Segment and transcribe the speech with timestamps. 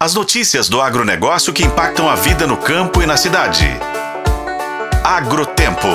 [0.00, 3.66] As notícias do agronegócio que impactam a vida no campo e na cidade.
[5.02, 5.88] Agrotempo.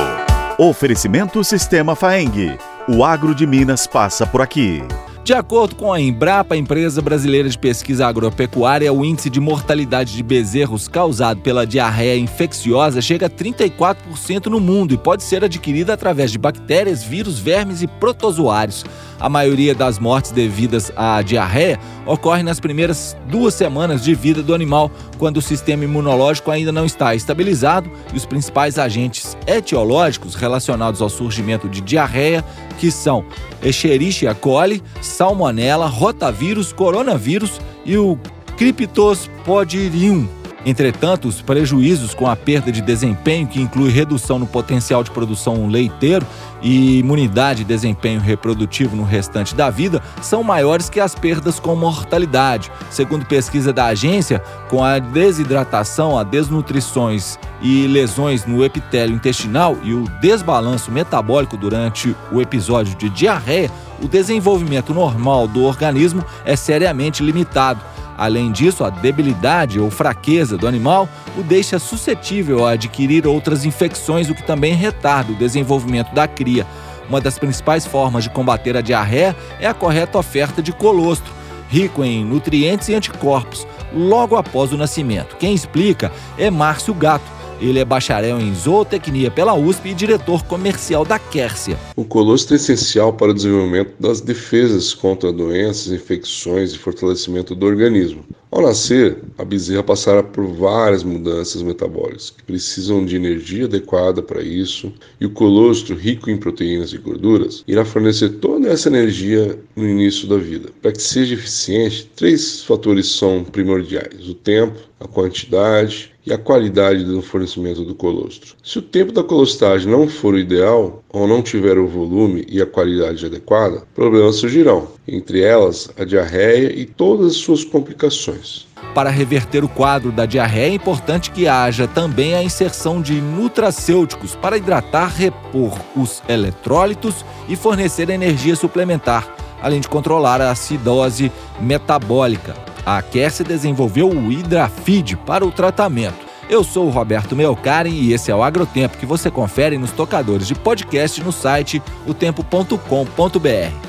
[0.58, 2.58] Oferecimento Sistema Faeng.
[2.86, 4.84] O agro de Minas passa por aqui.
[5.24, 10.22] De acordo com a Embrapa, empresa brasileira de pesquisa agropecuária, o índice de mortalidade de
[10.22, 16.30] bezerros causado pela diarreia infecciosa chega a 34% no mundo e pode ser adquirida através
[16.30, 18.84] de bactérias, vírus, vermes e protozoários.
[19.18, 24.54] A maioria das mortes devidas à diarreia ocorre nas primeiras duas semanas de vida do
[24.54, 31.02] animal, quando o sistema imunológico ainda não está estabilizado e os principais agentes etiológicos relacionados
[31.02, 32.44] ao surgimento de diarreia,
[32.78, 33.24] que são
[33.62, 38.18] Escherichia coli, Salmonella, rotavírus, coronavírus e o
[38.58, 40.28] Cryptosporidium.
[40.66, 45.68] Entretanto, os prejuízos com a perda de desempenho, que inclui redução no potencial de produção
[45.68, 46.26] leiteiro
[46.62, 51.76] e imunidade e desempenho reprodutivo no restante da vida, são maiores que as perdas com
[51.76, 52.72] mortalidade.
[52.90, 59.94] Segundo pesquisa da agência, com a desidratação, a desnutrições e lesões no epitélio intestinal e
[59.94, 63.70] o desbalanço metabólico durante o episódio de diarreia,
[64.02, 70.68] o desenvolvimento normal do organismo é seriamente limitado Além disso, a debilidade ou fraqueza do
[70.68, 76.28] animal o deixa suscetível a adquirir outras infecções, o que também retarda o desenvolvimento da
[76.28, 76.66] cria.
[77.10, 81.34] Uma das principais formas de combater a diarreia é a correta oferta de colostro,
[81.70, 85.36] rico em nutrientes e anticorpos, logo após o nascimento.
[85.38, 91.06] Quem explica é Márcio Gato ele é bacharel em zootecnia pela USP e diretor comercial
[91.06, 91.78] da Quércia.
[91.96, 97.66] O colostro é essencial para o desenvolvimento das defesas contra doenças, infecções e fortalecimento do
[97.66, 98.24] organismo.
[98.54, 104.44] Ao nascer, a bezerra passará por várias mudanças metabólicas que precisam de energia adequada para
[104.44, 109.90] isso, e o colostro, rico em proteínas e gorduras, irá fornecer toda essa energia no
[109.90, 110.70] início da vida.
[110.84, 117.04] Para que seja eficiente, três fatores são primordiais: o tempo, a quantidade e a qualidade
[117.04, 118.56] do fornecimento do colostro.
[118.64, 122.62] Se o tempo da colostragem não for o ideal ou não tiver o volume e
[122.62, 128.66] a qualidade adequada, problemas surgirão, entre elas a diarreia e todas as suas complicações.
[128.94, 134.36] Para reverter o quadro da diarreia, é importante que haja também a inserção de nutracêuticos
[134.36, 142.56] para hidratar, repor os eletrólitos e fornecer energia suplementar, além de controlar a acidose metabólica.
[142.86, 146.33] A Kerse desenvolveu o Hidrafeed para o tratamento.
[146.50, 150.48] Eu sou o Roberto Melcari e esse é o Agrotempo que você confere nos tocadores
[150.48, 152.78] de podcast no site otempo.com.br.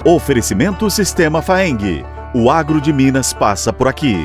[0.04, 2.04] Oferecimento Sistema Faeng.
[2.34, 4.16] O agro de Minas passa por aqui.